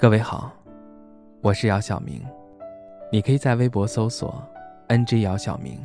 [0.00, 0.52] 各位好，
[1.40, 2.24] 我是姚晓明，
[3.10, 4.40] 你可以在微博搜索
[4.86, 5.76] “ng 姚晓明”，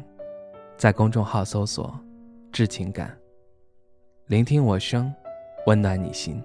[0.77, 1.99] 在公众号搜索
[2.53, 3.17] “致情感”，
[4.29, 5.11] 聆听我声，
[5.65, 6.39] 温暖你心。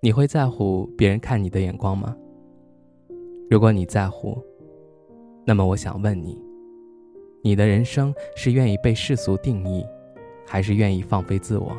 [0.00, 2.16] 你会在乎别人看你的眼光吗？
[3.50, 4.42] 如果你在乎，
[5.44, 6.42] 那么我想问你：
[7.42, 9.84] 你的人生是愿意被世俗定义，
[10.46, 11.76] 还是愿意放飞自我？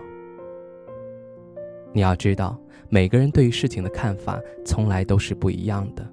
[1.92, 2.58] 你要知道，
[2.88, 6.08] 每个人对于事情的看法从来都是不一样的。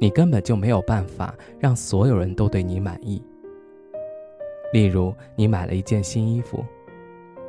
[0.00, 3.22] 你根本就没有办法让所有人都对你满意。
[4.72, 6.64] 例如，你买了一件新衣服。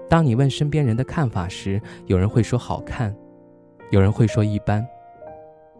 [0.07, 3.13] 当你问身边人的看法时，有人会说好看，
[3.90, 4.88] 有人会说一般，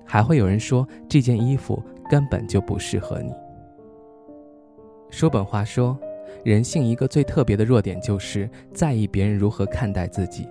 [0.06, 3.34] 还会有人说这件衣服根本就不适合你。
[5.10, 5.98] 叔本华说，
[6.44, 10.48] 人性一个最特别的弱点就是在意别人如何看待自己。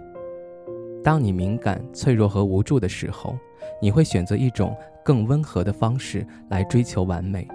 [1.03, 3.37] 当你敏感、脆弱和无助的时候，
[3.81, 7.47] 你会选择一种更温和的方式来追求完美，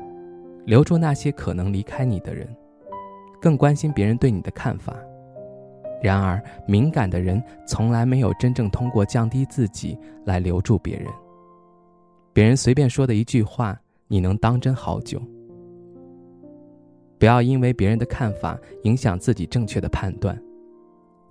[0.65, 2.47] 留住那些可能离开你的人，
[3.41, 4.95] 更关心别人对你的看法。
[6.01, 11.07] 然而，敏感的人从来没有真正通过降低自己来留住别人。
[12.39, 15.21] 别人随便说的一句话，你能当真好久。
[17.17, 20.41] 不要因为别人的看法影响自己正确的判断。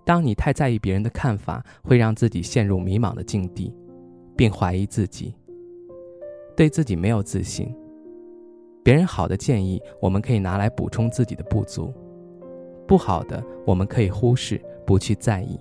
[0.04, 3.74] 当你太在意别人的看法，会让自己陷入迷茫的境地，
[4.36, 5.34] 并怀疑自己，
[6.54, 7.74] 对自己没有自信。
[8.82, 11.90] 别人好的建议，我们可以拿来补充自己的不足。
[12.86, 15.58] 不好的，我们可以忽视，不去在意。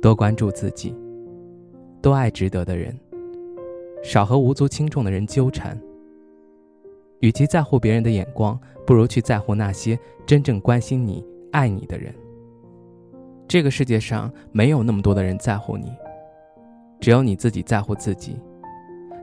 [0.00, 0.94] 多关注自己，
[2.00, 2.96] 多爱值得的人，
[4.02, 5.78] 少和无足轻重的人纠缠。
[7.20, 12.14] 与其在乎别人的眼光，不如去在乎那些真正关心你、爱你的人。
[13.48, 15.90] 这个世界上没有那么多的人在乎你，
[17.00, 18.38] 只有你自己在乎自己，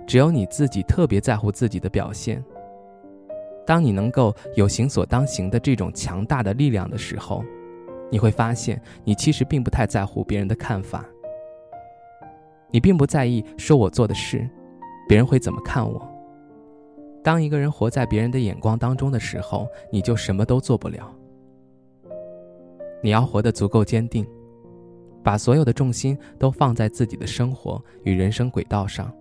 [0.05, 2.43] 只有你自己特别在乎自己的表现。
[3.65, 7.43] 当你能够有行所当行的这种强大的力量的时候，
[8.11, 11.05] 你会发现你其实并不太在乎别人的看法。
[12.71, 14.47] 你并不在意说我做的事，
[15.07, 16.01] 别人会怎么看我。
[17.23, 21.11] 当一个人活在别人的眼光当中的时候，你就什么都做不了。
[23.01, 24.25] 你要活得足够坚定，
[25.23, 29.11] 把所有的重心都放在自己的生活与人生轨道上，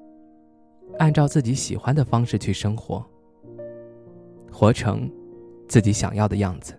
[0.98, 3.04] 按照自己喜欢的方式去生活。
[4.52, 5.10] 活成
[5.66, 6.78] 自己想要的样子。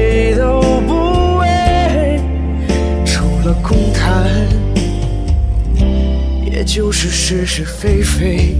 [3.43, 4.47] 了空谈，
[6.45, 8.55] 也就是是是非非。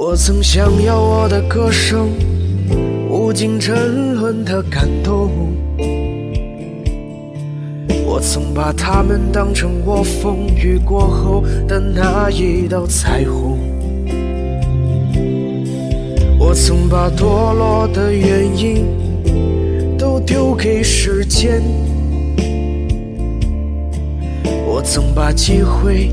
[0.00, 2.10] 我曾想要我的歌声
[3.10, 5.28] 无尽沉沦的感动，
[8.06, 13.58] 我曾把它们当成我风雨过后的那一道彩虹，
[16.38, 18.86] 我曾把堕落的原因
[19.98, 21.60] 都丢给时间，
[24.64, 26.12] 我曾把机会。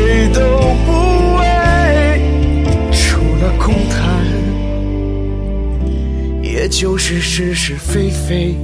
[6.81, 8.55] 就是是是非非，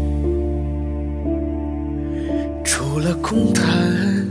[2.66, 4.26] 除了空谈，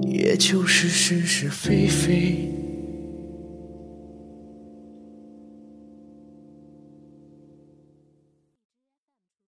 [0.00, 2.63] 也就是是是非非。